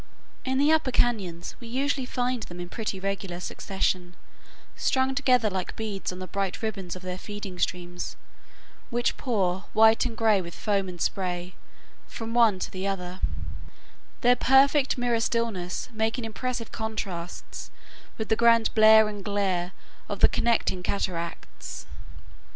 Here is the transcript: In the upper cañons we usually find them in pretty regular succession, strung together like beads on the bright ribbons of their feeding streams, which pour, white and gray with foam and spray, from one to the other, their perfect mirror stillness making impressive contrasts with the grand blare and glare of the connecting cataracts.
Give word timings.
In 0.43 0.57
the 0.57 0.71
upper 0.71 0.89
cañons 0.91 1.53
we 1.59 1.67
usually 1.67 2.07
find 2.07 2.41
them 2.41 2.59
in 2.59 2.69
pretty 2.69 2.99
regular 2.99 3.39
succession, 3.39 4.15
strung 4.75 5.13
together 5.13 5.47
like 5.47 5.75
beads 5.75 6.11
on 6.11 6.17
the 6.17 6.25
bright 6.25 6.63
ribbons 6.63 6.95
of 6.95 7.03
their 7.03 7.19
feeding 7.19 7.59
streams, 7.59 8.15
which 8.89 9.15
pour, 9.15 9.65
white 9.73 10.03
and 10.07 10.17
gray 10.17 10.41
with 10.41 10.55
foam 10.55 10.89
and 10.89 10.99
spray, 10.99 11.53
from 12.07 12.33
one 12.33 12.57
to 12.57 12.71
the 12.71 12.87
other, 12.87 13.19
their 14.21 14.35
perfect 14.35 14.97
mirror 14.97 15.19
stillness 15.19 15.87
making 15.93 16.25
impressive 16.25 16.71
contrasts 16.71 17.69
with 18.17 18.29
the 18.29 18.35
grand 18.35 18.73
blare 18.73 19.07
and 19.07 19.23
glare 19.23 19.71
of 20.09 20.19
the 20.21 20.27
connecting 20.27 20.81
cataracts. 20.81 21.85